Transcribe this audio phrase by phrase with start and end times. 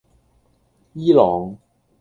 [0.93, 1.59] 伊朗